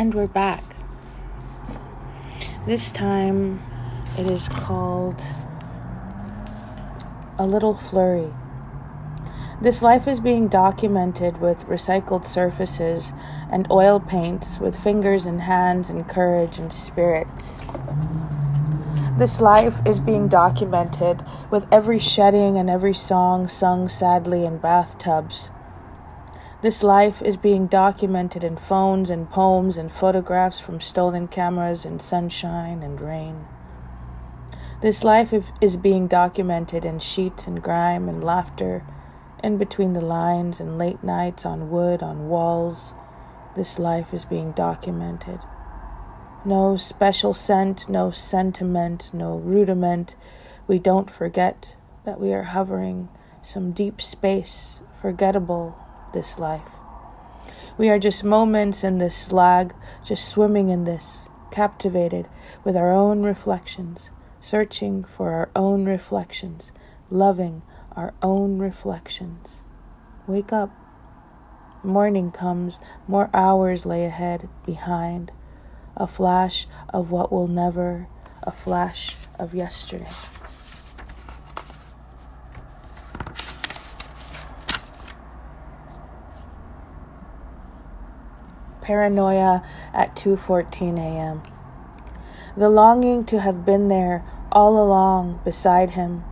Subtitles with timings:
[0.00, 0.76] And we're back.
[2.66, 3.60] This time
[4.16, 5.20] it is called
[7.38, 8.32] A Little Flurry.
[9.60, 13.12] This life is being documented with recycled surfaces
[13.52, 17.66] and oil paints with fingers and hands and courage and spirits.
[19.18, 25.50] This life is being documented with every shedding and every song sung sadly in bathtubs
[26.62, 31.98] this life is being documented in phones and poems and photographs from stolen cameras in
[31.98, 33.46] sunshine and rain.
[34.82, 35.32] This life
[35.62, 38.84] is being documented in sheets and grime and laughter,
[39.42, 42.92] in between the lines and late nights on wood, on walls.
[43.56, 45.40] This life is being documented.
[46.44, 50.14] No special scent, no sentiment, no rudiment.
[50.66, 53.08] We don't forget that we are hovering
[53.42, 55.76] some deep space, forgettable
[56.12, 56.68] this life.
[57.78, 59.74] We are just moments in this slag,
[60.04, 62.28] just swimming in this, captivated
[62.64, 66.72] with our own reflections, searching for our own reflections,
[67.10, 67.62] loving
[67.96, 69.64] our own reflections.
[70.26, 70.70] Wake up.
[71.82, 75.32] Morning comes, more hours lay ahead, behind.
[75.96, 78.08] A flash of what will never,
[78.42, 80.06] a flash of yesterday.
[88.90, 89.62] Paranoia
[89.94, 91.44] at 2:14 a.m.
[92.56, 96.24] The longing to have been there all along beside him,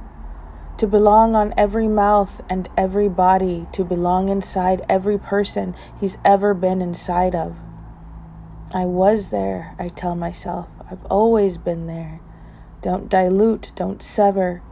[0.76, 6.52] to belong on every mouth and every body, to belong inside every person he's ever
[6.52, 7.54] been inside of.
[8.74, 10.66] I was there, I tell myself.
[10.90, 12.18] I've always been there.
[12.82, 14.62] Don't dilute, don't sever.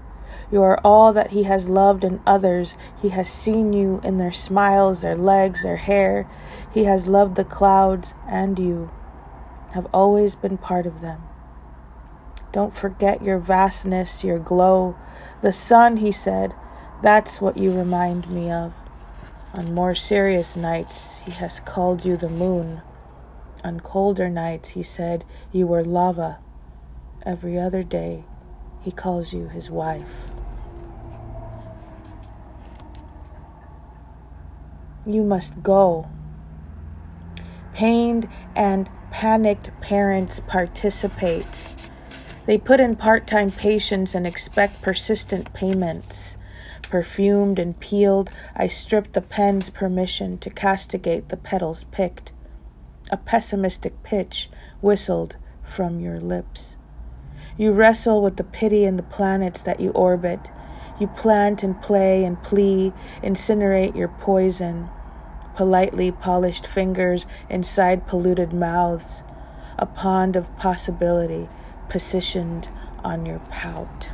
[0.51, 2.77] You are all that He has loved in others.
[3.01, 6.29] He has seen you in their smiles, their legs, their hair.
[6.73, 8.91] He has loved the clouds and you,
[9.75, 11.23] have always been part of them.
[12.53, 14.97] Don't forget your vastness, your glow.
[15.43, 16.55] The sun, he said,
[17.03, 18.73] that's what you remind me of.
[19.53, 22.81] On more serious nights, he has called you the moon.
[23.63, 26.39] On colder nights, he said you were lava.
[27.25, 28.25] Every other day,
[28.87, 30.29] he calls you his wife.
[35.05, 36.09] You must go.
[37.75, 41.67] Pained and panicked parents participate.
[42.47, 46.37] They put in part time patience and expect persistent payments.
[46.83, 52.31] Perfumed and peeled, I stripped the pen's permission to castigate the petals picked.
[53.11, 54.49] A pessimistic pitch
[54.81, 56.77] whistled from your lips.
[57.59, 60.51] You wrestle with the pity in the planets that you orbit.
[61.01, 64.91] You plant and play and plea, incinerate your poison.
[65.55, 69.25] Politely polished fingers inside polluted mouths.
[69.79, 71.49] A pond of possibility
[71.89, 72.69] positioned
[73.03, 74.11] on your pout.